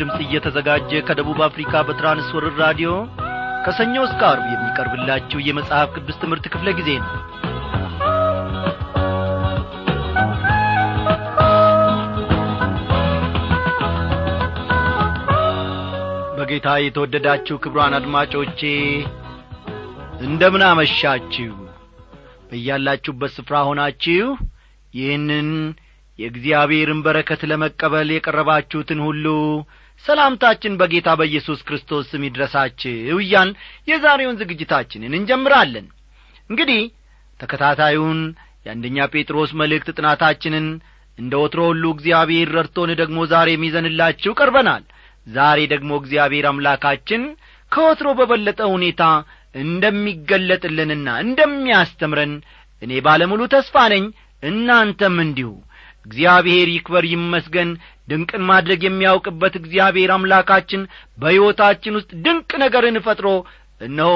[0.00, 2.90] ድምፅ እየተዘጋጀ ከደቡብ አፍሪካ በትራንስወርር ራዲዮ
[3.64, 7.10] ከሰኞ እስከ አርብ የሚቀርብላችሁ የመጽሐፍ ቅዱስ ትምህርት ክፍለ ጊዜ ነው።
[16.36, 18.60] በጌታ የተወደዳችሁ ክብሯን አድማጮቼ
[20.26, 21.52] እንደምን አመሻችሁ?
[22.48, 24.24] በያላችሁበት ስፍራ ሆናችሁ
[24.94, 25.48] ይህንን
[26.18, 29.26] የእግዚአብሔርን በረከት ለመቀበል የቀረባችሁትን ሁሉ
[30.04, 33.50] ሰላምታችን በጌታ በኢየሱስ ክርስቶስ ስም ይድረሳችሁ እያን
[33.90, 35.86] የዛሬውን ዝግጅታችንን እንጀምራለን።
[36.50, 36.80] እንግዲህ
[37.40, 38.20] ተከታታዩን
[38.66, 40.66] የአንደኛ ጴጥሮስ መልእክት ጥናታችንን
[41.18, 44.82] እንደ ወትሮ ሁሉ እግዚአብሔር ረድቶን ደግሞ ዛሬ የሚዘንላችሁ ቀርበናል።
[45.26, 47.22] ዛሬ ደግሞ እግዚአብሔር አምላካችን
[47.72, 49.02] ከወትሮ በበለጠ ሁኔታ
[49.54, 52.32] እንደሚገለጥልንና እንደሚያስተምረን
[52.82, 54.04] እኔ ባለሙሉ ተስፋ ነኝ
[54.42, 55.50] እናንተም እንዲሁ።
[56.06, 57.70] እግዚአብሔር ይክበር ይመስገን
[58.10, 60.82] ድንቅን ማድረግ የሚያውቅበት እግዚአብሔር አምላካችን
[61.18, 63.28] በሕይወታችን ውስጥ ድንቅ ነገርን ፈጥሮ
[63.80, 64.14] እነሆ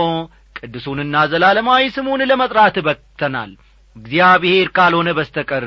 [0.59, 3.53] ቅዱሱንና ዘላለማዊ ስሙን ለመጥራት በክተናል
[3.97, 5.65] እግዚአብሔር ካልሆነ በስተቀር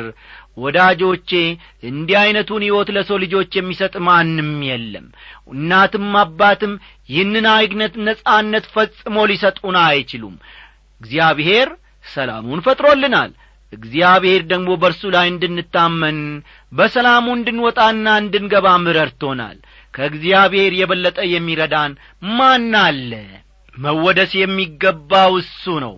[0.58, 1.32] ወዳጆቼ
[1.90, 5.06] እንዲህ ዐይነቱን ሕይወት ለሰው ልጆች የሚሰጥ ማንም የለም።
[5.54, 6.74] እናትም አባትም
[7.10, 10.36] ይህንን አይግነት ነጻነት ፈጽሞ ሊሰጡን አይችሉም።
[11.02, 11.70] እግዚአብሔር
[12.06, 13.32] ሰላሙን ፈጥሮልናል
[13.74, 16.20] እግዚአብሔር ደግሞ በእርሱ ላይ እንድንታመን
[16.72, 19.58] በሰላሙ እንድንወጣና እንድንገባ ምረድቶናል
[19.94, 21.92] ከእግዚአብሔር የበለጠ የሚረዳን
[22.32, 23.12] ማን አለ?
[23.78, 25.96] መወደስ የሚገባው እሱ ነው።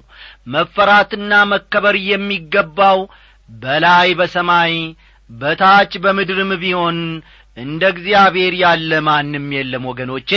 [0.54, 3.00] መፈራትና መከበር የሚገባው
[3.50, 4.74] በላይ በሰማይ
[5.30, 6.98] በታች በምድርም ቢሆን
[7.58, 10.32] እንደ እግዚአብሔር ያለ ማንም የለም ወገኖቼ።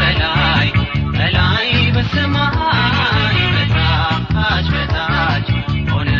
[0.00, 0.68] በላይ
[1.14, 2.89] በላይ በሰማይ
[4.52, 5.48] በታች በታች
[5.90, 6.10] ሆነ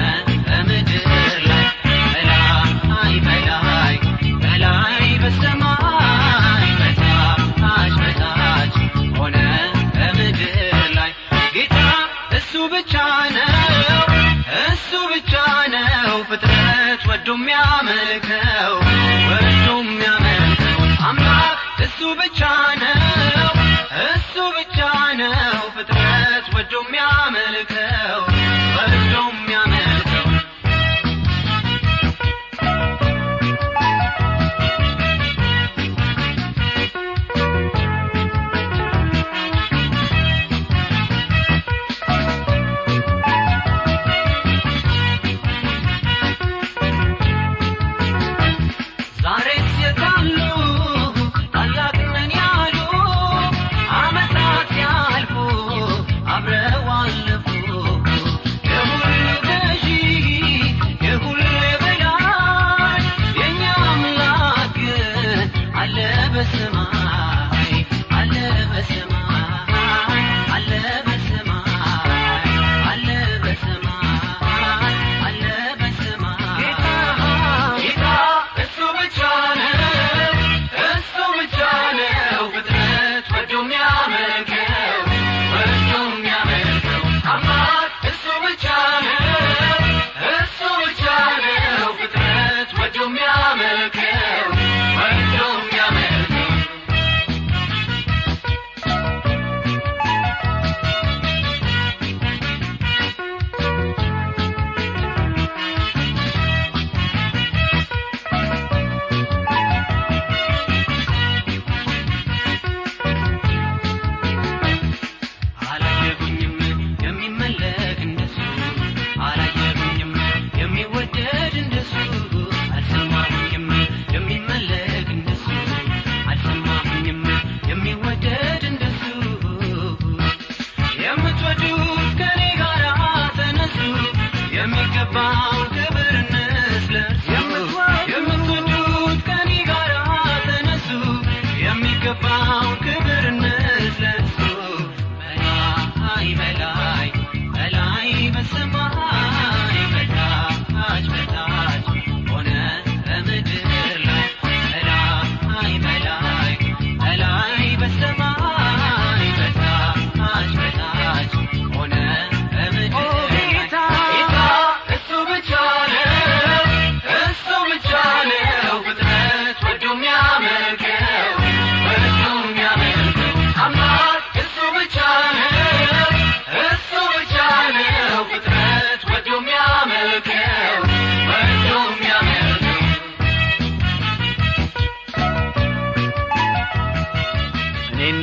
[0.45, 1.07] በምድር
[1.47, 1.65] ላይ
[2.15, 3.97] በላይ በላይ
[4.43, 8.77] በላይ በሰማይ በታች በታች
[9.19, 9.37] ሆነ
[9.97, 10.55] በምድር
[10.99, 11.11] ላይ
[12.39, 12.95] እሱ ብቻ
[14.65, 15.33] እሱ ብቻ
[16.31, 18.75] ፍጥረት ወዶ የሚያመልከው
[19.31, 20.81] ወዶ የሚያመልከው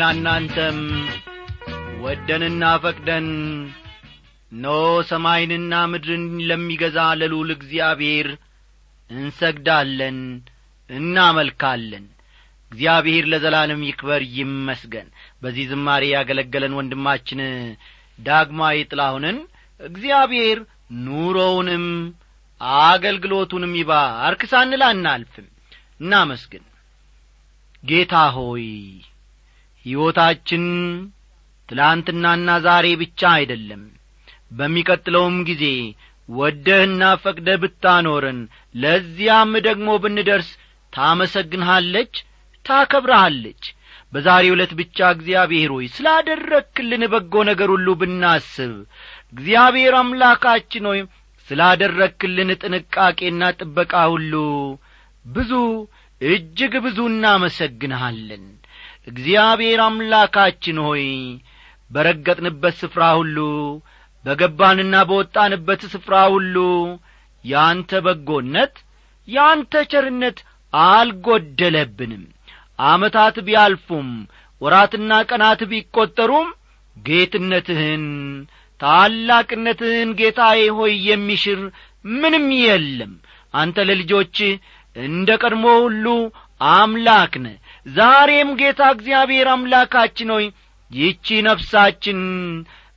[0.09, 0.79] እናንተም
[2.01, 3.27] ወደንና ፈቅደን
[4.51, 4.67] ኖ
[5.09, 8.27] ሰማይንና ምድርን ለሚገዛ ለልዑል እግዚአብሔር
[9.09, 10.19] እንሰግዳለን
[10.89, 12.05] እናመልካለን።
[12.71, 15.07] እግዚአብሔር ለዘላለም ይክበር ይመስገን።
[15.41, 17.41] በዚህ ዝማሬ ያገለገለን ወንድማችን
[18.19, 19.37] ዳግማዊ ጥላሁንን
[19.79, 20.59] እግዚአብሔር
[21.01, 21.85] ኑሮውንም
[22.85, 25.47] አገልግሎቱንም ይባርክ ሳንል አናልፍም።
[26.01, 26.63] እናመስግን።
[27.83, 28.65] ጌታ ሆይ
[29.87, 30.65] ሕይወታችን
[31.69, 33.83] ትላንትናና ዛሬ ብቻ አይደለም።
[34.51, 35.63] በሚቀጥለውም ጊዜ
[36.29, 38.39] ወደህና ፈቅደህ ብታኖረን
[38.75, 40.49] ለዚያም ደግሞ ብንደርስ
[40.93, 42.13] ታመሰግንሃለች
[42.65, 43.63] ታከብረሃለች።
[44.13, 48.73] በዛሬ ዕለት ብቻ እግዚአብሔር ሆይ ስላደረግክልን በጎ ነገር ሁሉ ብናስብ
[49.33, 50.99] እግዚአብሔር አምላካችን ሆይ
[51.49, 54.33] ስላደረግክልን ጥንቃቄና ጥበቃ ሁሉ
[55.25, 55.51] ብዙ
[56.21, 58.45] እጅግ ብዙ እናመሰግንሃለን
[59.07, 61.05] እግዚአብሔር አምላካችን ሆይ
[61.91, 63.37] በረገጥንበት ስፍራ ሁሉ
[64.25, 66.55] በገባንና በወጣንበት ስፍራ ሁሉ
[67.43, 68.73] ያንተ በጎነት
[69.27, 70.37] ያንተ ቸርነት
[70.73, 72.23] አልጐደለብንም
[72.87, 74.09] ዓመታት ቢያልፉም
[74.61, 76.47] ወራትና ቀናት ቢቈጠሩም
[76.95, 78.05] ጌትነትህን
[78.79, 81.61] ታላቅነትህን ጌታዬ ሆይ የሚሽር
[82.15, 83.13] ምንም የለም።
[83.53, 84.51] አንተ ለልጆችህ
[84.95, 86.05] እንደ ቀድሞ ሁሉ
[86.71, 87.47] አምላክ ነ
[87.87, 90.45] ዛሬም ጌታ እግዚአብሔር አምላካችን ሆይ
[90.91, 92.19] ይቺ ነፍሳችን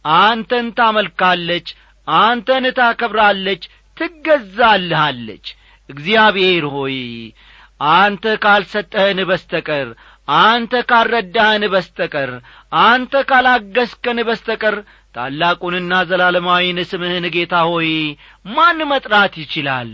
[0.04, 1.69] አንተን ታመልካለች
[2.06, 3.62] አንተን ታከብራለች
[3.96, 5.46] ትገዛልሃለች።
[5.88, 6.96] እግዚአብሔር ሆይ
[7.94, 9.88] አንተ ካልሰጠህን በስተቀር
[10.28, 12.31] አንተ ካልረዳህን በስተቀር
[12.82, 14.76] አንተ ካላገስከን በስተቀር
[15.14, 17.88] ታላቁንና ዘላለማዊን ስምህን ጌታ ሆይ
[18.46, 19.90] ማን መጥራት ይችላል?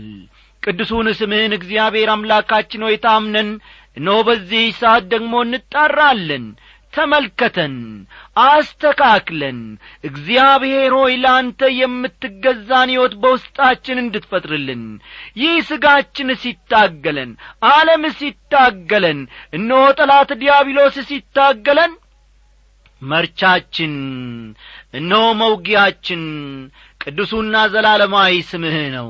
[0.63, 3.49] ቅዱሱን ስምህን እግዚአብሔር አምላካችን ሆይ ታምነን
[3.97, 6.47] እነሆ በዚህ ሰዓት ደግሞ እንጣራለን።
[6.93, 7.73] ተመልከተን
[8.43, 9.57] አስተካክለን
[10.03, 14.83] እግዚአብሔር ሆይ ለአንተ የምትገዛን ሕይወት በውስጣችን እንድትፈጥርልን።
[15.41, 17.31] ይህ ሥጋችን ሲታገለን
[17.71, 19.19] ዓለም ሲታገለን
[19.53, 21.93] እነሆ ጠላት ዲያብሎስ ሲታገለን።
[23.01, 23.93] መርቻችን
[24.93, 26.23] እነሆ መውጊያችን
[27.07, 29.09] ቅዱሱና ዘላለማዊ ስምህ ነው።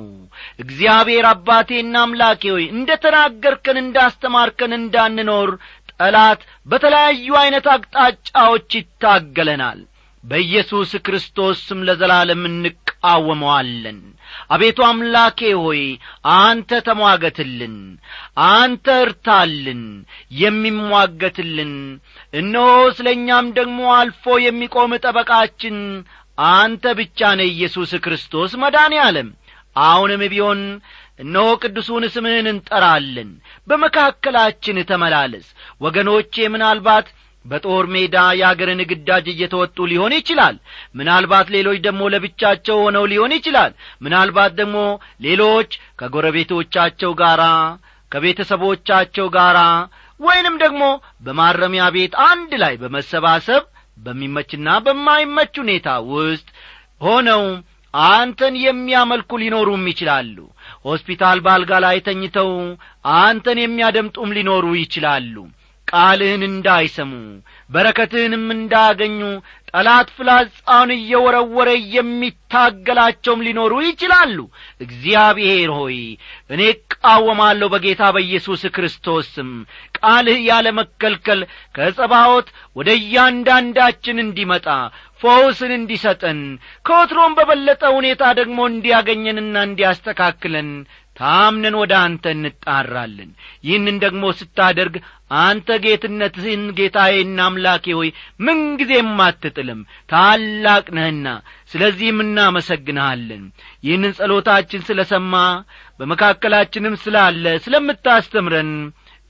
[0.63, 5.51] እግዚአብሔር አባቴና አምላኬ ሆይ እንደ ተናገርከን እንዳስተማርከን እንዳንኖር
[5.93, 9.79] ጠላት በተለያዩ ዐይነት አቅጣጫዎች ይታገለናል።
[10.23, 13.99] በኢየሱስ ክርስቶስ ስም ለዘላለም እንቃወመዋለን።
[14.53, 15.81] አቤቱ አምላኬ ሆይ
[16.37, 17.75] አንተ ተሟገትልን
[18.49, 19.83] አንተ እርታልን
[20.41, 21.73] የሚሟገትልን።
[22.33, 22.67] እነሆ
[22.97, 25.77] ስለ እኛም ደግሞ አልፎ የሚቆም ጠበቃችን
[26.37, 29.29] አንተ ብቻ ነ ኢየሱስ ክርስቶስ መዳን ያለም
[29.75, 30.59] አሁንም ቢሆን
[31.19, 33.29] እነሆ ቅዱሱን ስምህን እንጠራለን።
[33.67, 35.45] በመካከላችን ተመላለስ።
[35.81, 37.07] ወገኖቼ ምናልባት
[37.45, 40.55] በጦር ሜዳ የአገርን ግዳጅ እየተወጡ ሊሆን ይችላል።
[40.95, 44.77] ምናልባት ሌሎች ደግሞ ለብቻቸው ሆነው ሊሆን ይችላል። ምናልባት ደግሞ
[45.21, 45.69] ሌሎች
[46.01, 47.41] ከጎረቤቶቻቸው ጋር
[48.11, 49.57] ከቤተሰቦቻቸው ጋር
[50.19, 50.83] ወይንም ደግሞ
[51.25, 53.63] በማረሚያ ቤት አንድ ላይ በመሰባሰብ
[53.97, 56.47] በሚመችና በማይመች ሁኔታ ውስጥ
[57.01, 57.43] ሆነው
[57.93, 60.37] አንተን የሚያመልኩ ሊኖሩም ይችላሉ።
[60.85, 62.49] ሆስፒታል ባልጋ ላይ ተኝተው
[63.19, 65.35] አንተን የሚያደምጡም ሊኖሩ ይችላሉ።
[65.87, 67.11] ቃልህን እንዳይሰሙ
[67.69, 69.19] በረከትህንም እንዳያገኙ
[69.71, 74.37] ጠላት ፍላጻውን እየወረወረ የሚታገላቸውም ሊኖሩ ይችላሉ።
[74.81, 75.97] እግዚአብሔር ሆይ
[76.49, 79.49] እኔ እቃወማለሁ በጌታ በኢየሱስ ክርስቶስ ስም።
[79.99, 81.41] ቃልህ ያለ መከልከል
[81.77, 84.67] ከጸባዖት ወደ እያንዳንዳችን እንዲመጣ
[85.21, 86.39] ፈውስን እንዲሰጠን
[86.85, 90.69] ከወትሮም በበለጠ ሁኔታ ደግሞ እንዲያገኘንና እንዲያስተካክለን
[91.17, 93.29] ታምነን ወደ አንተ እንጣራለን።
[93.63, 94.95] ይህንን ደግሞ ስታደርግ
[95.39, 98.09] አንተ ጌትነትህን ጌታዬና አምላኬ ሆይ
[98.39, 99.81] ምንጊዜም አትጥልም።
[100.11, 101.27] ታላቅ ነህና
[101.71, 103.43] ስለዚህም እናመሰግንሃለን።
[103.83, 105.33] ይህንን ጸሎታችን ስለ ሰማ
[105.99, 108.71] በመካከላችንም ስላለ ስለምታስተምረን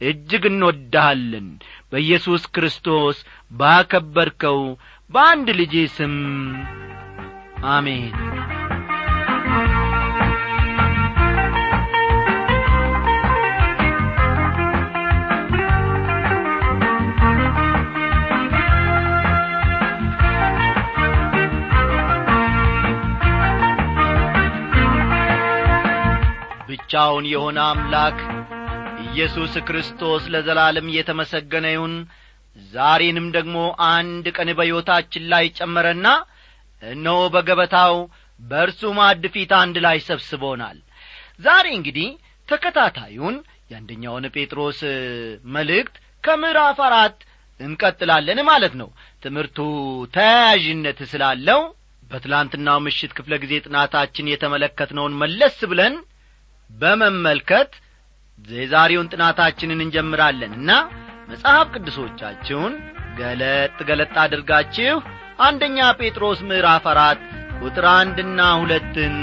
[0.02, 1.48] እጅግ እንወድሃለን።
[1.92, 3.18] በኢየሱስ ክርስቶስ
[3.52, 4.60] ባከበርከው
[5.10, 6.16] በአንድ ልጄ ስም
[7.72, 8.14] አሜን
[26.88, 28.18] ብቻውን የሆነ አምላክ
[29.06, 31.94] ኢየሱስ ክርስቶስ ለዘላለም እየተመሰገነ ይሁን።
[32.74, 33.58] ዛሬንም ደግሞ
[33.90, 36.08] አንድ ቀን በሕይወታችን ላይ ጨመረና
[36.82, 37.96] እነሆ በገበታው
[38.42, 40.78] በእርሱ ማዕድ ፊት አንድ ላይ ሰብስቦናል።
[41.40, 42.08] ዛሬ እንግዲህ
[42.48, 43.36] ተከታታዩን
[43.72, 44.80] የአንደኛውን ጴጥሮስ
[45.56, 47.20] መልእክት ከምዕራፍ አራት
[47.60, 48.92] እንቀጥላለን ማለት ነው።
[49.24, 49.60] ትምህርቱ
[50.16, 51.62] ተያያዥነት ስላለው
[52.04, 55.96] በትላንትናው ምሽት ክፍለ ጊዜ ጥናታችን የተመለከትነውን መለስ ብለን
[56.70, 57.72] በመመልከት
[58.46, 60.72] የዛሬውን ጥናታችንን እንጀምራለን እና
[61.30, 62.74] መጽሐፍ ቅዱሶቻችሁን
[63.20, 64.98] ገለጥ ገለጥ አድርጋችሁ
[65.48, 67.22] አንደኛ ጴጥሮስ ምዕራፍ አራት
[67.62, 69.16] ቁጥር አንድና ሁለትን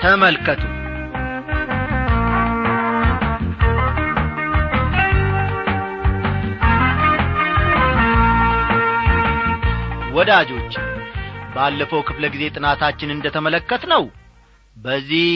[0.00, 0.62] ተመልከቱ።
[10.16, 10.74] ወዳጆች
[11.54, 14.02] ባለፈው ክፍለ ጊዜ ጥናታችን እንደ ተመለከት ነው
[14.76, 15.28] በዚህ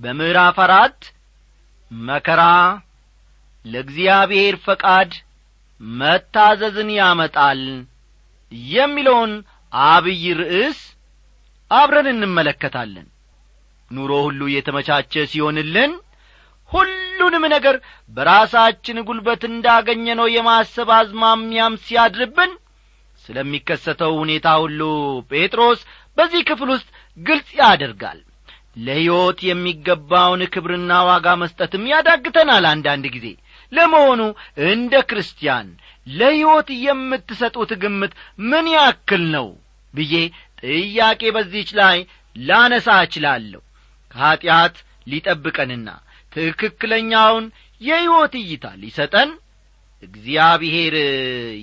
[0.00, 1.00] በምዕራፍ አራት
[1.90, 2.42] መከራ
[3.64, 5.10] ለእግዚአብሔር ፈቃድ
[5.80, 7.60] መታዘዝን ያመጣል
[8.70, 9.32] የሚለውን
[9.72, 10.78] አብይ ርዕስ
[11.70, 13.06] አብረን እንመለከታለን።
[13.90, 15.92] ኑሮ ሁሉ የተመቻቸ ሲሆንልን
[16.70, 17.76] ሁሉንም ነገር
[18.10, 22.52] በራሳችን ጉልበት እንዳገኘ ነው የማሰብ አዝማሚያም ሲያድርብን
[23.24, 24.80] ስለሚከሰተው ሁኔታ ሁሉ
[25.30, 25.80] ጴጥሮስ
[26.18, 26.88] በዚህ ክፍል ውስጥ
[27.18, 28.20] ግልጽ ያደርጋል
[28.76, 33.26] ለሕይወት የሚገባውን ክብርና ዋጋ መስጠትም ያዳግተናል አንዳንድ ጊዜ።
[33.72, 34.20] ለመሆኑ
[34.68, 35.66] እንደ ክርስቲያን
[36.12, 38.12] ለሕይወት የምትሰጡት ግምት
[38.50, 39.48] ምን ያክል ነው
[39.94, 40.14] ብዬ
[40.62, 41.98] ጥያቄ በዚች ላይ
[42.36, 43.60] ላነሳ እችላለሁ።
[44.10, 45.88] ከኀጢአት ሊጠብቀንና
[46.32, 47.44] ትክክለኛውን
[47.80, 49.30] የሕይወት እይታ ሊሰጠን
[50.02, 50.94] እግዚአብሔር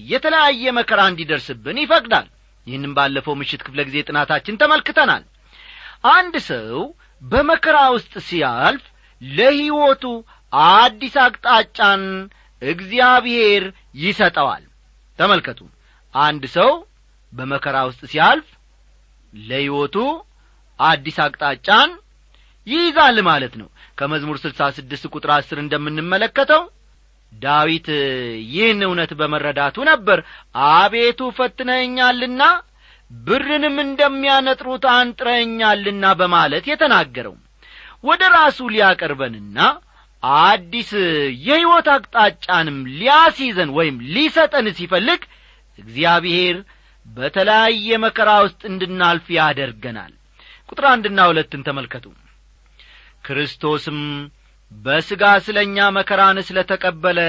[0.09, 2.27] የተለያየ መከራ እንዲደርስብን ይፈቅዳል።
[2.67, 5.23] ይህንም ባለፈው ምሽት ክፍለ ጊዜ ጥናታችን ተመልክተናል
[6.03, 6.77] አንድ ሰው
[7.21, 8.83] በመከራ ውስጥ ሲያልፍ
[9.21, 10.03] ለሕይወቱ
[10.71, 12.03] አዲስ አቅጣጫን
[12.61, 13.63] እግዚአብሔር
[14.01, 14.63] ይሰጠዋል።
[15.19, 15.59] ተመልከቱ።
[16.13, 16.71] አንድ ሰው
[17.33, 18.47] በመከራ ውስጥ ሲያልፍ
[19.33, 19.95] ለሕይወቱ
[20.79, 21.91] አዲስ አቅጣጫን
[22.67, 26.63] ይይዛል ማለት ነው። ከመዝሙር ስልሳ ስድስት ቁጥር አስር እንደምንመለከተው
[27.33, 27.87] ዳዊት
[28.51, 30.19] ይህን እውነት በመረዳቱ ነበር።
[30.71, 32.41] አቤቱ ፈትነኛልና
[33.11, 37.35] ብርንም እንደሚያነጥሩት አንጥረኛልና በማለት የተናገረው።
[38.03, 39.59] ወደ ራሱ ሊያቀርበንና
[40.43, 40.89] አዲስ
[41.45, 45.21] የሕይወት አቅጣጫንም ሊያስይዘን ወይም ሊሰጠን ሲፈልግ
[45.79, 46.57] እግዚአብሔር
[47.05, 50.13] በተለያየ መከራ ውስጥ እንድናልፍ ያደርገናል።
[50.69, 52.05] ቁጥር አንድና ሁለትን ተመልከቱ።
[53.25, 53.99] ክርስቶስም
[54.71, 57.19] በሥጋ ስለ እኛ መከራን ስለ ተቀበለ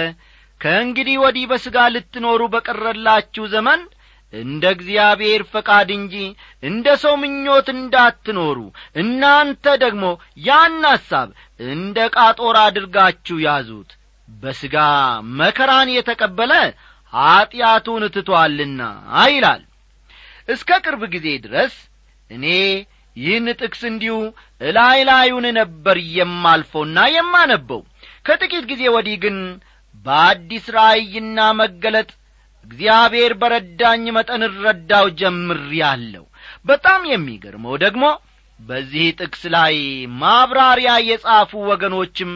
[0.60, 3.80] ከእንግዲህ ወዲህ በሥጋ ልትኖሩ በቀረላችሁ ዘመን
[4.32, 6.14] እንደ እግዚአብሔር ፈቃድ እንጂ
[6.62, 8.58] እንደ ሰው ምኞት እንዳትኖሩ።
[9.02, 10.04] እናንተ ደግሞ
[10.46, 11.28] ያን ሐሳብ
[11.68, 13.90] እንደ ቃጦር አድርጋችሁ ያዙት።
[14.28, 14.76] በሥጋ
[15.38, 16.52] መከራን የተቀበለ
[17.12, 18.80] ኀጢአቱን ትቶአልና
[19.28, 19.62] ይላል።
[20.48, 21.74] እስከ ቅርብ ጊዜ ድረስ
[22.30, 22.44] እኔ
[23.16, 24.16] ይህን ጥቅስ እንዲሁ
[24.60, 27.80] እላይ ላዩን ነበር የማልፈውና የማነበው።
[28.26, 29.36] ከጥቂት ጊዜ ወዲህ ግን
[30.04, 32.10] በአዲስ ራእይና መገለጥ
[32.64, 36.24] እግዚአብሔር በረዳኝ መጠን እረዳው ጀምሬአለሁ።
[36.64, 38.04] በጣም የሚገርመው ደግሞ
[38.60, 39.74] በዚህ ጥቅስ ላይ
[40.20, 42.30] ማብራሪያ የጻፉ ወገኖችም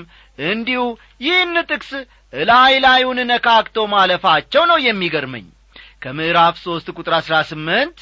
[0.48, 0.82] እንዲሁ
[1.24, 1.90] ይህን ጥቅስ
[2.32, 5.46] እላይ ላዩን ነካክተው ማለፋቸው ነው የሚገርመኝ።
[6.02, 7.98] ከምዕራፍ ሦስት ቁጥር አሥራ ስምንት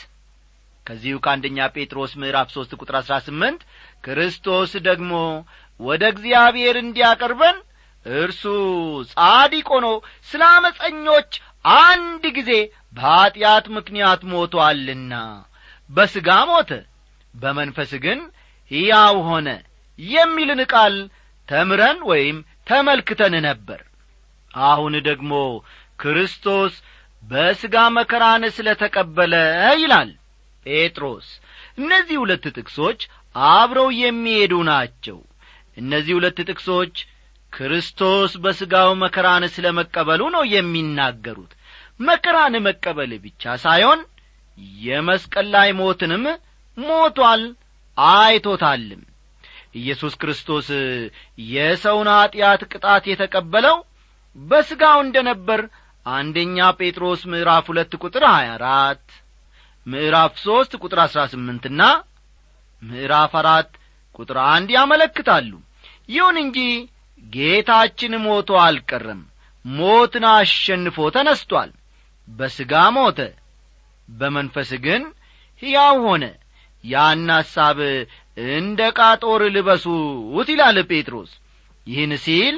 [0.86, 3.60] ከዚሁ ከአንደኛ ጴጥሮስ ምዕራፍ ሦስት ቁጥር አሥራ ስምንት
[4.04, 5.12] ክርስቶስ ደግሞ
[5.80, 7.58] ወደ እግዚአብሔር እንዲያቀርበን
[8.04, 8.42] እርሱ
[9.12, 9.86] ጻዲቅ ሆኖ
[10.30, 11.30] ስለ አመፀኞች
[11.64, 12.52] አንድ ጊዜ
[12.96, 15.14] በኀጢአት ምክንያት ሞቶአልና
[15.90, 16.70] በሥጋ ሞተ
[17.34, 18.20] በመንፈስ ግን
[18.70, 19.48] ሕያው ሆነ
[19.98, 20.94] የሚልን ቃል
[21.48, 22.36] ተምረን ወይም
[22.66, 23.80] ተመልክተን ነበር።
[24.64, 25.32] አሁን ደግሞ
[25.98, 26.74] ክርስቶስ
[27.22, 29.34] በሥጋ መከራን ስለ ተቀበለ
[29.80, 30.10] ይላል
[30.66, 31.26] ጴጥሮስ።
[31.78, 33.00] እነዚህ ሁለት ጥቅሶች
[33.50, 35.18] አብረው የሚሄዱ ናቸው።
[35.76, 36.94] እነዚህ ሁለት ጥቅሶች
[37.52, 41.52] ክርስቶስ በሥጋው መከራን ስለ መቀበሉ ነው የሚናገሩት።
[42.00, 44.00] መከራን መቀበል ብቻ ሳይሆን
[44.82, 46.24] የመስቀል ላይ ሞትንም
[46.76, 47.42] ሞቷል
[47.98, 49.02] አይቶታልም።
[49.74, 50.68] ኢየሱስ ክርስቶስ
[51.48, 53.76] የሰውን ኀጢአት ቅጣት የተቀበለው
[54.36, 55.60] በሥጋው እንደ ነበር
[56.06, 59.04] አንደኛ ጴጥሮስ ምዕራፍ ሁለት ቁጥር ሀያ አራት
[59.86, 61.82] ምዕራፍ ሦስት ቁጥር አሥራ ስምንትና
[62.82, 63.70] ምዕራፍ አራት
[64.18, 65.50] ቁጥር አንድ ያመለክታሉ።
[66.08, 66.58] ይሁን እንጂ
[67.22, 69.20] ጌታችን ሞቶ አልቀረም።
[69.64, 71.70] ሞትን አሸንፎ ተነስቶአል
[72.28, 73.18] በሥጋ ሞተ
[74.08, 75.02] በመንፈስ ግን
[75.62, 76.24] ሕያው ሆነ።
[76.84, 77.78] ያን ሐሳብ
[78.52, 81.30] እንደ ቃጦር ልበሱት ይላል ጴጥሮስ።
[81.86, 82.56] ይህን ሲል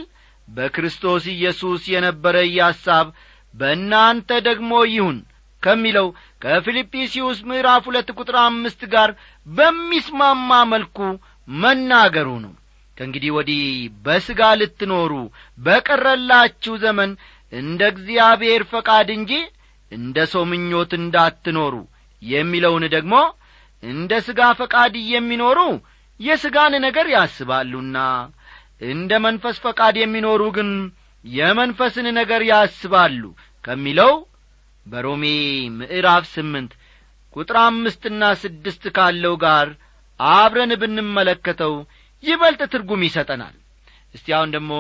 [0.49, 3.07] በክርስቶስ ኢየሱስ የነበረ ሐሳብ
[3.55, 5.19] በእናንተ ደግሞ ይሁን
[5.63, 6.07] ከሚለው
[6.43, 9.11] ከፊልጵስዩስ ምዕራፍ ሁለት ቁጥር አምስት ጋር
[9.47, 10.99] በሚስማማ መልኩ
[11.49, 12.53] መናገሩ ነው
[13.03, 13.63] ከእንግዲህ ወዲህ
[14.05, 15.13] በሥጋ ልትኖሩ
[15.59, 17.11] በቀረላችሁ ዘመን
[17.53, 19.33] እንደ እግዚአብሔር ፈቃድ እንጂ
[19.93, 21.75] እንደ ሰው ምኞት እንዳትኖሩ
[22.23, 23.15] የሚለውን ደግሞ
[23.83, 25.59] እንደ ሥጋ ፈቃድ የሚኖሩ
[26.21, 27.97] የሥጋን ነገር ያስባሉና
[28.91, 30.71] እንደ መንፈስ ፈቃድ የሚኖሩ ግን
[31.25, 33.23] የመንፈስን ነገር ያስባሉ
[33.65, 34.15] ከሚለው
[34.87, 35.25] በሮሜ
[35.79, 36.73] ምዕራፍ ስምንት
[37.37, 39.69] ቁጥር አምስትና ስድስት ካለው ጋር
[40.21, 41.75] አብረን ብንመለከተው
[42.23, 43.55] ይበልጥ ትርጉም ይሰጠናል።
[44.15, 44.73] እስቲ አሁን ደግሞ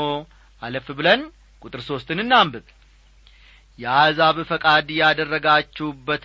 [0.63, 1.21] አለፍ ብለን
[1.63, 2.65] ቁጥር ሦስትን እናንብብ።
[3.79, 6.25] የአሕዛብ ፈቃድ ያደረጋችሁበት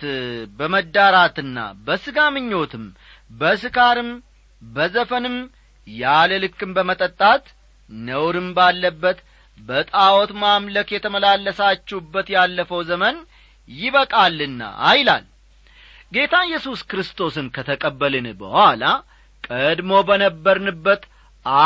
[0.58, 2.84] በመዳራትና በሥጋ ምኞትም
[3.40, 4.10] በስካርም
[4.62, 5.36] በዘፈንም
[5.86, 7.44] ያለ ልክም በመጠጣት
[7.90, 9.18] ነውርም ባለበት
[9.58, 13.16] በጣዖት ማምለክ የተመላለሳችሁበት ያለፈው ዘመን
[13.68, 14.62] ይበቃልና
[14.98, 15.24] ይላል።
[16.12, 18.84] ጌታ ኢየሱስ ክርስቶስን ከተቀበልን በኋላ
[19.50, 21.02] ቀድሞ በነበርንበት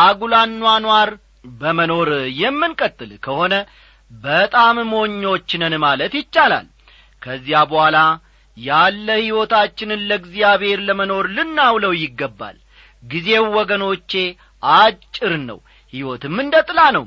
[0.00, 1.10] አጉላኗኗር
[1.54, 2.08] በመኖር
[2.40, 3.54] የምንቀጥል ከሆነ
[4.10, 6.66] በጣም ሞኞች ነን ማለት ይቻላል።
[7.22, 7.98] ከዚያ በኋላ
[8.56, 12.56] ያለ ሕይወታችንን ለእግዚአብሔር ለመኖር ልናውለው ይገባል።
[13.02, 14.12] ጊዜው ወገኖቼ
[14.62, 15.58] አጭር ነው
[15.94, 17.04] ሕይወትም እንደ ጥላ ነው።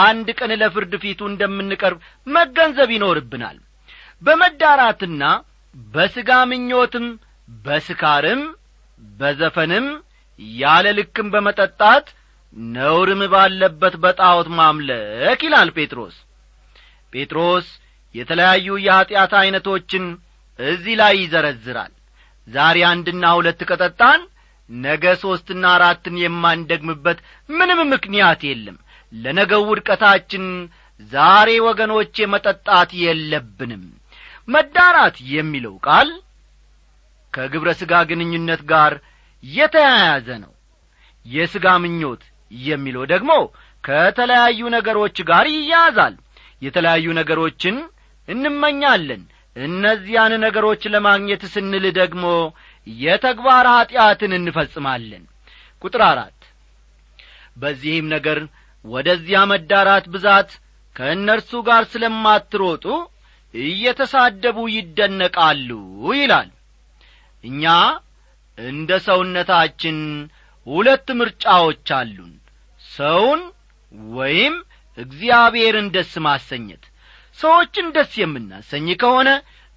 [0.00, 3.56] አንድ ቀን ለፍርድ ፊቱ እንደምንቀርብ መገንዘብ ይኖርብናል።
[4.22, 5.22] በመዳራትና
[5.92, 7.06] በሥጋ ምኞትም
[7.48, 8.42] በስካርም
[9.00, 9.86] በዘፈንም
[10.58, 12.06] ያለ ልክም በመጠጣት
[12.74, 16.16] ነውርም ባለበት በጣዖት ማምለክ ይላል ጴጥሮስ።
[17.12, 17.66] ጴጥሮስ
[18.14, 20.04] የተለያዩ የኀጢአት ዐይነቶችን
[20.58, 21.92] እዚህ ላይ ይዘረዝራል።
[22.48, 24.20] ዛሬ አንድና ሁለት ከጠጣን
[24.70, 28.76] ነገ ሦስትና አራትን የማንደግምበት ምንም ምክንያት የለም።
[29.12, 30.44] ለነገው ውድቀታችን
[31.10, 33.84] ዛሬ ወገኖቼ መጠጣት የለብንም።
[34.48, 36.08] መዳራት የሚለው ቃል
[37.34, 38.92] ከግብረ ሥጋ ግንኙነት ጋር
[39.44, 40.52] የተያያዘ ነው።
[41.26, 43.32] የሥጋ ምኞት የሚለው ደግሞ
[43.84, 46.14] ከተለያዩ ነገሮች ጋር ይያያዛል።
[46.62, 47.76] የተለያዩ ነገሮችን
[48.28, 49.22] እንመኛለን።
[49.56, 52.24] እነዚያን ነገሮች ለማግኘት ስንል ደግሞ
[52.86, 55.24] የተግባር ኀጢአትን እንፈጽማለን።
[55.82, 56.38] ቁጥር አራት
[57.56, 58.38] በዚህም ነገር
[58.84, 60.50] ወደዚያ መዳራት ብዛት
[60.96, 62.84] ከእነርሱ ጋር ስለማትሮጡ
[63.54, 65.70] እየተሳደቡ ይደነቃሉ
[66.18, 66.50] ይላል
[67.44, 67.64] እኛ
[68.58, 69.98] እንደ ሰውነታችን
[70.66, 72.32] ሁለት ምርጫዎች አሉን።
[72.84, 73.40] ሰውን
[74.12, 74.54] ወይም
[74.98, 76.84] እግዚአብሔርን ደስ ማሰኘት።
[77.38, 79.28] ሰዎችን ደስ የምናሰኝ ከሆነ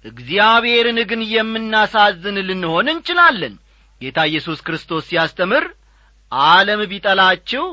[0.04, 3.54] እግዚአብሔርን ግን የምናሳዝን ልንሆን እንችላለን።
[4.00, 5.64] ጌታ ኢየሱስ ክርስቶስ ሲያስተምር
[6.32, 7.64] ዓለም ቢጠላችሁ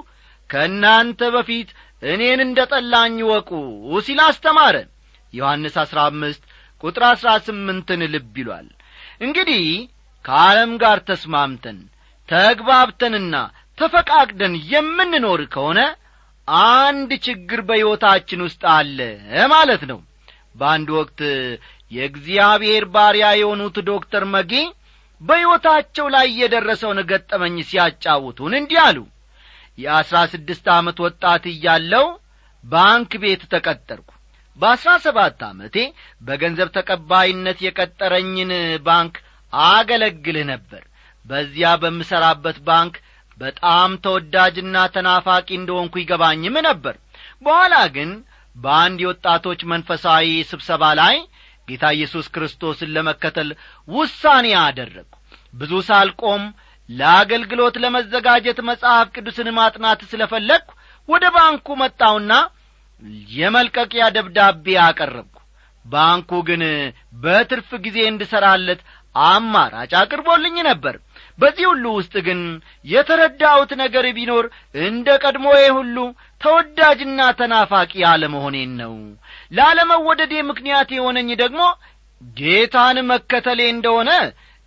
[0.49, 1.69] ከእናንተ በፊት
[2.03, 3.49] እኔን እንደ ጠላኝ ወቁ
[4.05, 4.75] ሲል አስተማረ።
[5.33, 6.41] ዮሐንስ አሥራ አምስት
[6.83, 8.67] ቁጥር አሥራ ስምንትን ልብ ይሏል
[9.21, 9.65] እንግዲህ
[10.25, 11.77] ከዓለም ጋር ተስማምተን
[12.29, 13.35] ተግባብተንና
[13.77, 15.79] ተፈቃቅደን የምንኖር ከሆነ
[16.69, 18.99] አንድ ችግር በሕይወታችን ውስጥ አለ
[19.51, 19.99] ማለት ነው።
[20.55, 21.19] በአንድ ወቅት
[21.91, 24.53] የእግዚአብሔር ባሪያ የሆኑት ዶክተር መጌ
[25.21, 28.97] በሕይወታቸው ላይ የደረሰውን ገጠመኝ ሲያጫውቱን እንዲህ አሉ።
[29.77, 32.05] የአሥራ ስድስት ዓመት ወጣት እያለው
[32.63, 34.09] ባንክ ቤት ተቀጠርኩ
[34.57, 35.77] በአሥራ ሰባት ዓመቴ
[36.21, 38.51] በገንዘብ ተቀባይነት የቀጠረኝን
[38.85, 39.15] ባንክ
[39.53, 40.83] አገለግልህ ነበር።
[41.25, 42.95] በዚያ በምሠራበት ባንክ
[43.37, 46.95] በጣም ተወዳጅና ተናፋቂ እንደሆንኩ ይገባኝም ነበር።
[47.45, 48.11] በኋላ ግን
[48.55, 51.15] በአንድ የወጣቶች መንፈሳዊ ስብሰባ ላይ
[51.67, 53.49] ጌታ ኢየሱስ ክርስቶስን ለመከተል
[53.87, 55.11] ውሳኔ አደረግሁ
[55.53, 56.43] ብዙ ሳልቆም
[56.89, 60.73] ለአገልግሎት ለመዘጋጀት መጽሐፍ ቅዱስን ማጥናት ስለ ፈለግሁ
[61.09, 62.33] ወደ ባንኩ መጣውና
[63.31, 65.31] የመልቀቂያ ደብዳቤ አቀረብኩ።
[65.85, 66.61] ባንኩ ግን
[67.23, 68.79] በትርፍ ጊዜ እንድሠራለት
[69.15, 70.95] አማራጭ አቅርቦልኝ ነበር።
[71.39, 72.39] በዚህ ሁሉ ውስጥ ግን
[72.85, 74.45] የተረዳሁት ነገር ቢኖር
[74.85, 75.97] እንደ ቀድሞዬ ሁሉ
[76.41, 78.95] ተወዳጅና ተናፋቂ አለመሆኔን ነው።
[79.51, 81.61] ላለመወደዴ ምክንያት የሆነኝ ደግሞ
[82.37, 84.11] ጌታን መከተሌ እንደሆነ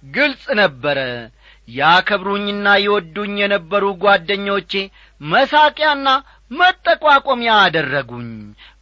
[0.02, 0.98] ግልጽ ነበረ።
[1.68, 4.72] ያከብሩኝና ይወዱኝ የነበሩ ጓደኞቼ
[5.20, 6.08] መሳቂያና
[6.50, 8.30] መጠቋቆሚያ አደረጉኝ።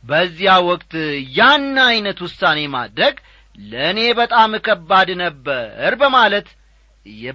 [0.05, 0.93] በዚያ ወቅት
[1.39, 3.15] ያን ዐይነት ውሳኔ ማድረግ
[3.59, 6.49] ለእኔ በጣም ከባድ ነበር በማለት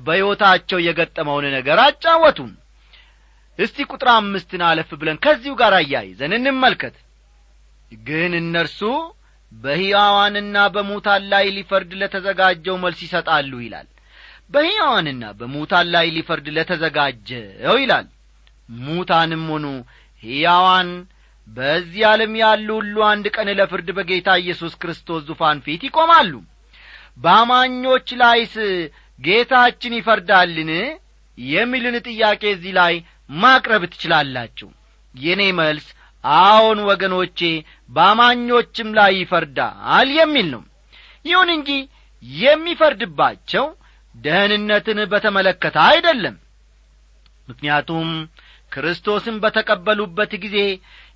[0.02, 2.52] በሕይወታቸው የገጠመውን ነገር አጫወቱን።
[3.60, 6.96] እስቲ ቁጥር አምስትን አለፍ ብለን ከዚሁ ጋር አያይዘን እንመልከት።
[8.02, 8.80] ግን እነርሱ
[9.52, 13.88] በሕያዋንና በሙታን ላይ ሊፈርድ ለተዘጋጀው መልስ ይሰጣሉ ይላል።
[14.52, 18.08] በሕያዋንና በሙታን ላይ ሊፈርድ ለተዘጋጀው ይላል።
[18.82, 19.66] ሙታንም ሆኑ
[20.24, 20.90] ሕያዋን
[21.48, 26.34] በዚህ ዓለም ያሉ ሁሉ አንድ ቀን ለፍርድ በጌታ ኢየሱስ ክርስቶስ ዙፋን ፊት ይቆማሉ።
[27.18, 28.54] በአማኞች ላይስ
[29.20, 30.70] ጌታችን ይፈርዳልን?
[31.38, 32.94] የሚልን ጥያቄ እዚህ ላይ
[33.36, 34.70] ማቅረብ ትችላላችሁ።
[35.16, 35.88] የእኔ መልስ
[36.24, 37.40] አዎን ወገኖቼ
[37.90, 40.64] በአማኞችም ላይ ይፈርዳል የሚል ነው።
[41.26, 41.70] ይሁን እንጂ
[42.42, 43.66] የሚፈርድባቸው
[44.16, 46.36] ደህንነትን በተመለከተ አይደለም።
[47.48, 48.10] ምክንያቱም
[48.72, 50.58] ክርስቶስን በተቀበሉበት ጊዜ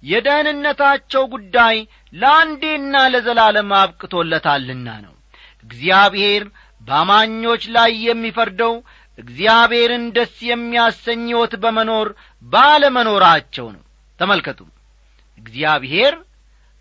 [0.03, 1.77] የደህንነታቸው ጉዳይ
[2.13, 5.13] ለአንዴና ለዘላለም አብቅቶለታልና ነው።
[5.65, 6.43] እግዚአብሔር
[6.81, 8.73] በአማኞች ላይ የሚፈርደው
[9.17, 12.07] እግዚአብሔርን ደስ የሚያሰኝ ሕይወት በመኖር
[12.45, 13.83] ባለመኖራቸው ነው።
[14.19, 14.59] ተመልከቱ።
[15.37, 16.13] እግዚአብሔር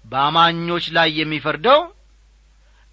[0.04, 1.80] በአማኞች ላይ የሚፈርደው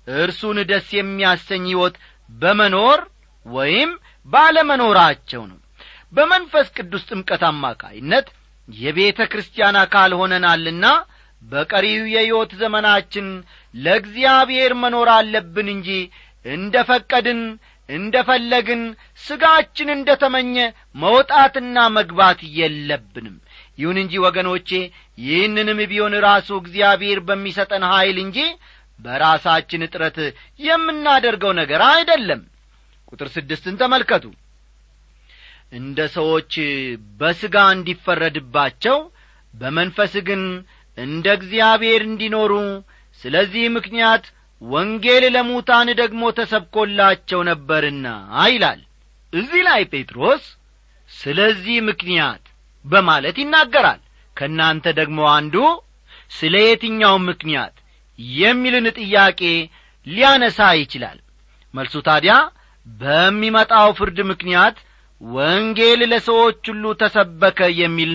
[0.07, 1.95] እርሱን ደስ የሚያሰኝ ሕይወት
[2.33, 2.99] በመኖር
[3.45, 3.91] ወይም
[4.27, 5.57] ባለመኖራቸው ነው
[6.13, 8.27] በመንፈስ ቅዱስ ጥምቀት አማካይነት
[8.67, 10.85] የቤተ ክርስቲያን አካል ሆነናልና
[11.41, 13.27] በቀሪው የሕይወት ዘመናችን
[13.75, 15.89] ለእግዚአብሔር መኖር አለብን እንጂ
[16.45, 17.41] እንደ ፈቀድን
[17.89, 18.81] እንደ ፈለግን
[19.23, 20.55] ሥጋችን እንደ ተመኘ
[20.95, 23.35] መውጣትና መግባት የለብንም።
[23.79, 24.69] ይሁን እንጂ ወገኖቼ
[25.23, 28.37] ይህንንም ቢሆን ራሱ እግዚአብሔር በሚሰጠን ኀይል እንጂ
[28.99, 30.17] በራሳችን እጥረት
[30.59, 32.41] የምናደርገው ነገር አይደለም።
[33.11, 34.25] ቁጥር ስድስትን ተመልከቱ
[35.71, 36.53] እንደ ሰዎች
[37.19, 38.97] በሥጋ እንዲፈረድባቸው
[39.53, 40.43] በመንፈስ ግን
[40.97, 42.53] እንደ እግዚአብሔር እንዲኖሩ
[43.21, 44.23] ስለዚህ ምክንያት
[44.61, 48.07] ወንጌል ለሙታን ደግሞ ተሰብኮላቸው ነበርና
[48.47, 48.81] ይላል።
[49.33, 50.43] እዚህ ላይ ጴጥሮስ
[51.09, 52.43] ስለዚህ ምክንያት
[52.85, 54.01] በማለት ይናገራል።
[54.37, 55.55] ከእናንተ ደግሞ አንዱ
[56.31, 57.75] ስለ የትኛው ምክንያት
[58.37, 59.41] የሚልን ጥያቄ
[60.07, 61.17] ሊያነሳ ይችላል።
[61.73, 62.33] መልሱ ታዲያ
[62.87, 64.77] በሚመጣው ፍርድ ምክንያት
[65.21, 68.11] ወንጌል ለሰዎች ሁሉ ተሰበከ የሚል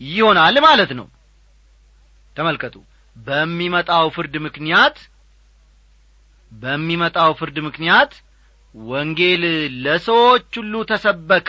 [0.00, 1.06] ይሆናል ማለት ነው።
[2.36, 2.74] ተመልከቱ።
[3.16, 4.96] በሚመጣው ፍርድ ምክንያት
[6.52, 8.12] በሚመጣው ፍርድ ምክንያት
[8.74, 9.42] ወንጌል
[9.84, 11.48] ለሰዎች ሁሉ ተሰበከ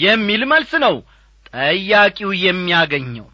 [0.00, 0.94] የሚል መልስ ነው
[1.50, 3.26] ጠያቂው የሚያገኘው።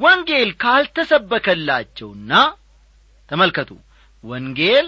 [0.00, 2.32] ወንጌል ካልተሰበከላቸውና
[3.28, 3.70] ተመልከቱ።
[4.24, 4.86] ወንጌል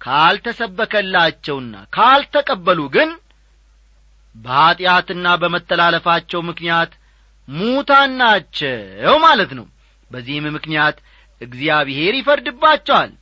[0.00, 3.10] ካልተሰበከላቸውና ካልተቀበሉ ግን
[4.36, 6.92] በኀጢአትና በመተላለፋቸው ምክንያት
[7.48, 9.66] ሙታን ናቸው ማለት ነው።
[10.10, 10.96] በዚህም ምክንያት
[11.40, 13.12] እግዚአብሔር ይፈርድባቸዋል።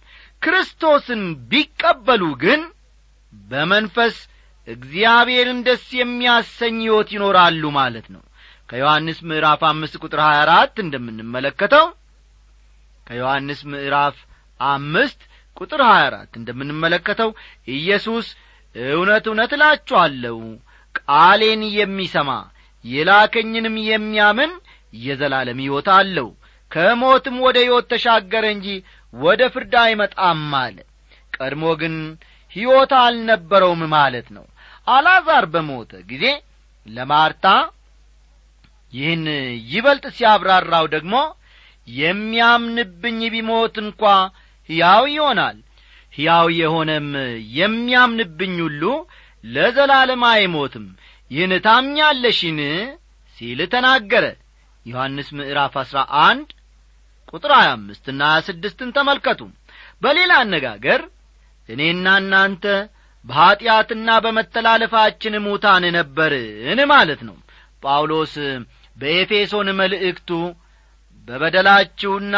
[0.42, 2.62] ክርስቶስን ቢቀበሉ ግን
[3.32, 4.16] በመንፈስ
[4.68, 8.22] እግዚአብሔርን ደስ የሚያሰኝ ሕይወት ይኖራሉ ማለት ነው።
[8.68, 11.86] ከዮሐንስ ምዕራፍ አምስት ቁጥር ሀያ አራት እንደምንመለከተው
[13.06, 14.16] ከዮሐንስ ምዕራፍ
[14.60, 15.20] አምስት
[15.56, 17.30] ቁጥር ሀያ አራት እንደምንመለከተው
[17.74, 18.28] ኢየሱስ
[18.92, 20.38] እውነት እውነት እላችኋለሁ
[21.00, 22.30] ቃሌን የሚሰማ
[22.84, 24.52] የላከኝንም የሚያምን
[24.98, 26.28] የዘላለም ሕይወት አለው።
[26.70, 28.68] ከሞትም ወደ ሕይወት ተሻገረ እንጂ
[29.12, 30.76] ወደ ፍርድ አይመጣም አለ።
[31.36, 31.94] ቀድሞ ግን
[32.56, 34.44] ሕይወት አልነበረውም ማለት ነው።
[34.86, 36.24] አላዛር በሞተ ጊዜ
[36.86, 37.46] ለማርታ
[38.92, 39.24] ይህን
[39.70, 41.14] ይበልጥ ሲያብራራው ደግሞ
[41.88, 44.02] የሚያምንብኝ ቢሞት እንኳ
[44.68, 45.56] ሕያው ይሆናል።
[46.12, 47.08] ሕያው የሆነም
[47.58, 48.82] የሚያምንብኝ ሁሉ
[49.44, 50.86] ለዘላለም አይሞትም።
[51.30, 52.58] ይህን ታምኛለሽን?
[53.38, 54.24] ሲል ተናገረ።
[54.86, 56.48] ዮሐንስ ምዕራፍ አሥራ አንድ
[57.28, 59.40] ቁጥር ሀያ አምስትና ሀያ ስድስትን ተመልከቱ።
[60.02, 61.00] በሌላ አነጋገር
[61.68, 62.64] እኔና እናንተ
[63.24, 67.36] በኀጢአትና በመተላለፋችን ሙታን ነበርን ማለት ነው።
[67.82, 68.34] ጳውሎስ
[68.96, 70.30] በኤፌሶን መልእክቱ
[71.28, 72.36] በበደላችሁና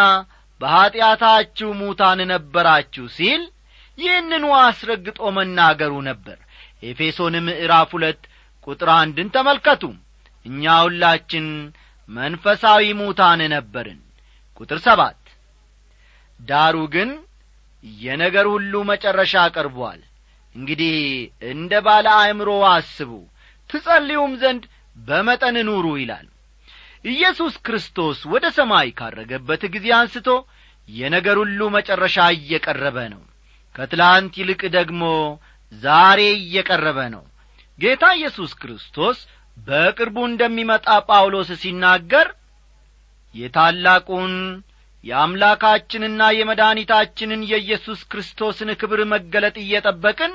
[0.61, 3.43] በኀጢአታችሁ ሙታን ነበራችሁ ሲል
[3.99, 6.39] ይህንኑ አስረግጦ መናገሩ ነበር
[6.87, 8.21] ኤፌሶን ምዕራፍ ሁለት
[8.67, 9.83] ቁጥር አንድን ተመልከቱ።
[10.47, 11.47] እኛ ሁላችን
[12.09, 14.01] መንፈሳዊ ሙታን ነበርን።
[14.61, 15.21] ቁጥር ሰባት
[16.41, 17.11] ዳሩ ግን
[18.01, 20.01] የነገር ሁሉ መጨረሻ ቀርቧል።
[20.55, 20.95] እንግዲህ
[21.51, 23.11] እንደ ባለ አእምሮ አስቡ
[23.71, 24.63] ትጸልዩም ዘንድ
[24.97, 26.27] በመጠን ኑሩ ይላል።
[27.05, 30.29] ኢየሱስ ክርስቶስ ወደ ሰማይ ካረገበት ጊዜ አንስቶ
[30.89, 33.23] የነገር ሁሉ መጨረሻ እየቀረበ ነው።
[33.75, 35.03] ከትላንት ይልቅ ደግሞ
[35.73, 37.25] ዛሬ እየቀረበ ነው።
[37.79, 39.19] ጌታ ኢየሱስ ክርስቶስ
[39.57, 42.29] በቅርቡ እንደሚመጣ ጳውሎስ ሲናገር
[43.35, 44.35] የታላቁን
[45.05, 50.33] የአምላካችንና የመድኃኒታችንን የኢየሱስ ክርስቶስን ክብር መገለጥ እየጠበቅን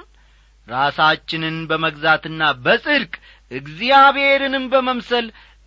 [0.68, 3.14] ራሳችንን በመግዛትና በጽድቅ
[3.52, 5.26] እግዚአብሔርንም በመምሰል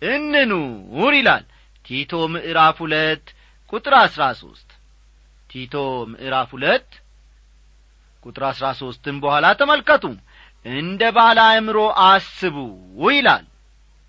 [0.09, 1.43] እንኑር ይላል።
[1.85, 3.25] ቲቶ ምዕራፍ ሁለት
[3.73, 4.69] ቁጥር አሥራ ሦስት
[5.49, 5.75] ቲቶ
[6.11, 6.87] ምዕራፍ ሁለት
[8.25, 10.03] ቁጥር አሥራ ሦስትም በኋላ ተመልከቱ።
[10.65, 12.55] እንደ ባለ አእምሮ አስቡ
[13.09, 13.45] ይላል።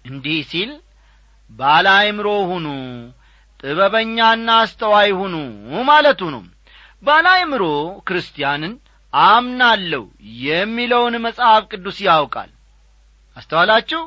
[0.05, 0.71] እንዲህ ሲል
[1.51, 2.67] ባለ አእምሮ ሁኑ
[3.61, 5.35] ጥበበኛና አስተዋይ ሁኑ
[5.89, 6.43] ማለቱ ነው።
[7.03, 7.65] ባለ አእምሮ
[8.09, 8.75] ክርስቲያንን
[9.13, 10.03] አምናለሁ
[10.45, 12.51] የሚለውን መጽሐፍ ቅዱስ ያውቃል።
[13.37, 14.03] አስተዋላችሁ?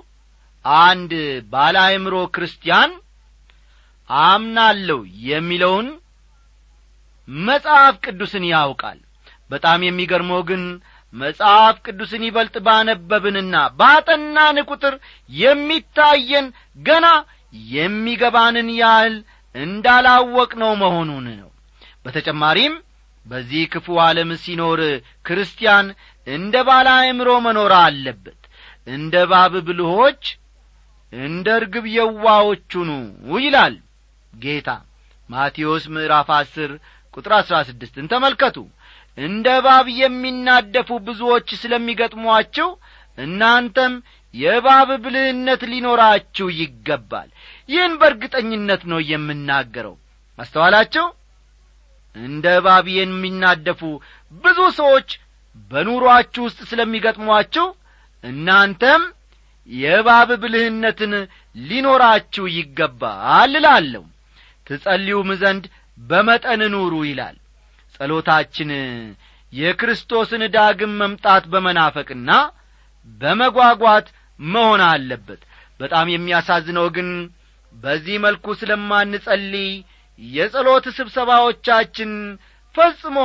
[0.86, 1.12] አንድ
[1.52, 2.92] ባለ አእምሮ ክርስቲያን
[4.10, 5.88] አምናለሁ የሚለውን
[7.46, 9.00] መጽሐፍ ቅዱስን ያውቃል
[9.50, 10.64] በጣም የሚገርመው ግን
[11.14, 14.96] መጽሐፍ ቅዱስን ይበልጥ ባነበብንና ባጠናን ቁጥር
[15.40, 16.48] የሚታየን
[16.80, 17.08] ገና
[17.76, 19.16] የሚገባንን ያህል
[19.56, 21.50] እንዳላወቅነው መሆኑን ነው።
[22.06, 22.74] በተጨማሪም
[23.26, 24.80] በዚህ ክፉ ዓለም ሲኖር
[25.26, 25.88] ክርስቲያን
[26.28, 28.40] እንደ ባለ አእምሮ መኖር አለበት።
[28.88, 30.22] እንደ ባብ ብልሆች
[31.14, 32.94] እንደ ርግብ የዋዎቹ ኑ
[33.40, 33.76] ይላል
[34.34, 34.70] ጌታ።
[35.30, 36.72] ማቴዎስ ምዕራፍ አስር
[37.14, 38.58] ቁጥር አሥራ ስድስትን ተመልከቱ
[39.20, 42.68] እንደ እባብ የሚናደፉ ብዙዎች ስለሚገጥሟችሁ
[43.18, 43.94] እናንተም
[44.34, 47.30] የእባብ ብልህነት ሊኖራችሁ ይገባል።
[47.70, 49.96] ይህን በእርግጠኝነት ነው የምናገረው።
[50.40, 51.06] አስተዋላችሁ?
[52.16, 53.82] እንደ እባብ የሚናደፉ
[54.44, 55.10] ብዙ ሰዎች
[55.72, 57.66] በኑሮአችሁ ውስጥ ስለሚገጥሟችሁ
[58.24, 59.02] እናንተም
[59.70, 61.14] የእባብ ብልህነትን
[61.56, 64.04] ሊኖራችሁ ይገባል እላለሁ።
[64.68, 65.66] ትጸልዩም ዘንድ
[65.98, 67.38] በመጠን ኑሩ ይላል
[68.00, 68.70] ጸሎታችን
[69.54, 72.32] የክርስቶስን ዳግም መምጣት በመናፈቅና
[73.22, 74.08] በመጓጓት
[74.40, 75.42] መሆን አለበት።
[75.80, 77.10] በጣም የሚያሳዝነው ግን
[77.74, 79.72] በዚህ መልኩ ስለማንጸልይ
[80.20, 82.12] የጸሎት ስብሰባዎቻችን
[82.76, 83.18] ፈጽሞ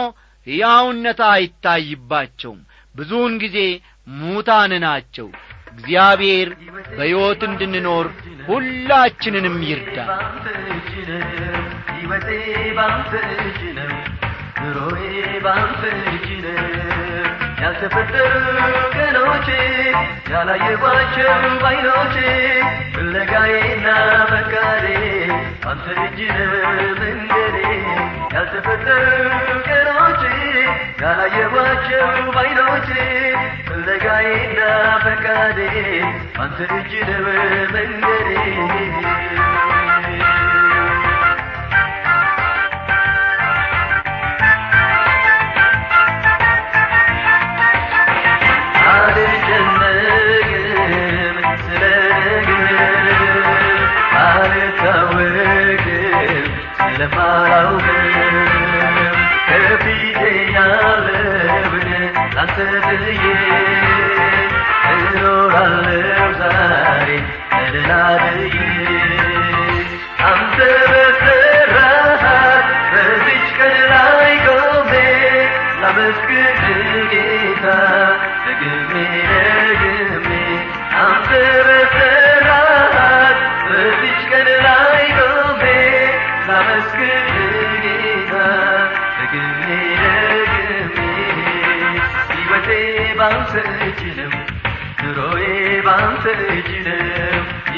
[0.46, 2.60] ሕያውነት አይታይባቸውም።
[2.94, 3.58] ብዙውን ጊዜ
[4.16, 5.28] ሙታን ናቸው።
[5.72, 6.48] እግዚአብሔር
[6.90, 8.06] በሕይወት እንድንኖር
[8.48, 10.10] ሁላችንንም ይርዳል
[11.94, 12.28] ሕይወቴ
[12.76, 13.12] ባንተ
[13.78, 13.93] ነው
[14.66, 15.02] ኑሮዬ
[15.44, 15.80] ባንተ
[16.12, 16.60] እጅ ነው
[17.62, 18.32] ያልተፈጠሩ
[18.96, 19.48] ቀኖቼ
[20.32, 21.30] ያላየኋቸው
[21.62, 22.16] ባይኖቼ
[22.94, 23.86] ፍለጋዬና
[24.32, 24.86] መካዴ
[25.70, 27.56] አንተ እጅ መንገዴ
[37.76, 38.30] መንገዴ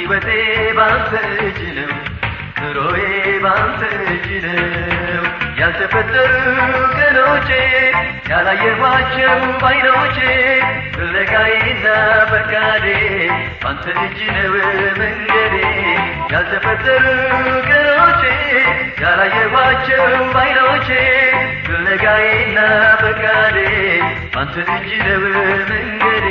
[0.09, 0.29] ሕይወቴ
[0.77, 1.13] ባንተ
[1.45, 1.89] እጅ ነው
[2.59, 2.99] ኑሮዬ
[3.45, 5.25] ባንተ እጅ ነው።
[5.59, 6.33] ያልተፈጠሩ
[6.97, 7.49] ቀኖቼ
[8.31, 10.19] ያላየኋቸው ባይኖቼ
[10.97, 11.87] ፍለጋዬና
[12.31, 12.87] ፈቃዴ
[13.65, 14.55] ባንተ እጅ ነው
[15.01, 15.57] መንገዴ።
[16.35, 17.05] ያልተፈጠሩ
[17.71, 18.23] ቀኖቼ
[19.03, 20.05] ያላየኋቸው
[20.37, 20.89] ባይኖቼ
[21.67, 22.59] ፍለጋዬና
[23.03, 23.59] ፈቃዴ
[24.37, 25.25] ባንተ እጅ ነው
[25.71, 26.27] መንገዴ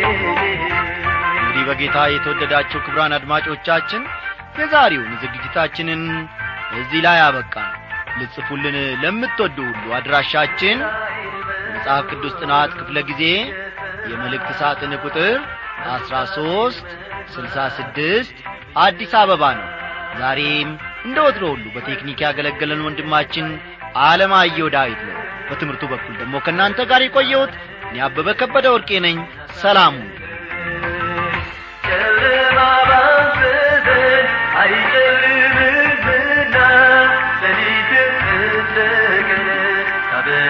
[1.65, 4.03] በጌታ የተወደዳቸው ክብራን አድማጮቻችን
[4.59, 6.01] የዛሬውን ዝግጅታችንን
[6.77, 7.71] እዚህ ላይ አበቃን።
[8.19, 10.77] ልጽፉልን ለምትወዱ ሁሉ አድራሻችን
[11.73, 13.23] መጽሐፍ ቅዱስ ጥናት ክፍለ ጊዜ
[14.09, 15.35] የመልእክት ሳጥን ቁጥር
[15.93, 16.87] አስራ ሦስት
[17.33, 18.35] ስልሳ ስድስት
[18.83, 19.67] አዲስ አበባ ነው።
[20.19, 20.69] ዛሬም
[21.05, 23.47] እንደ ወትሮ ሁሉ በቴክኒክ ያገለገለን ወንድማችን
[24.05, 25.17] አለማየሁ ዳዊት ነው።
[25.49, 27.53] በትምህርቱ በኩል ደግሞ ከእናንተ ጋር የቆየሁት
[27.87, 29.17] እኔ አበበ ከበደ ወርቄ ነኝ።
[29.61, 29.93] ሰላሙ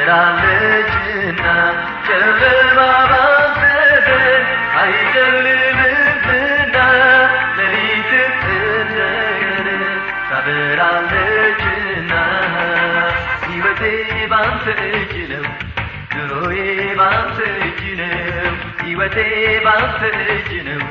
[0.08, 1.46] ታበራለችና
[2.08, 2.80] ጨለማ
[3.58, 4.08] ዘንድ
[4.80, 6.76] አይጨልምምና
[14.32, 15.46] ባንተ እጅ ነው
[16.16, 16.58] ኑሮዬ
[17.00, 17.38] ባንተ
[17.68, 19.18] እጅ ነው ሕይወቴ
[19.66, 20.02] ባንተ
[20.36, 20.82] እጅ ነው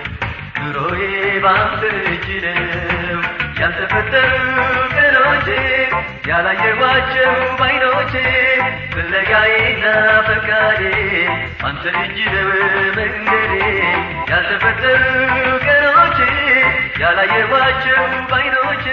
[0.61, 1.01] ኑሮዬ
[1.47, 3.21] ባንተ እጅ ነው
[3.61, 4.33] ያልተፈጠሩ
[5.25, 5.49] ቀኖቼ
[6.29, 7.29] ያላየኋቸው
[7.61, 8.13] ባይኖቼ
[8.95, 9.85] ፍለጋዬና
[10.27, 10.83] ፈቃዴ
[11.69, 12.51] አንተ እጅ ነው
[12.99, 13.53] መንገዴ
[14.31, 15.03] ያልተፈጠሩ
[15.67, 16.19] ቀኖቼ
[17.03, 18.01] ያላየኋቸው
[18.33, 18.87] ባይኖቼ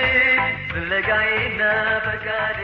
[0.71, 1.61] ፍለጋዬና
[2.07, 2.59] ፈቃዴ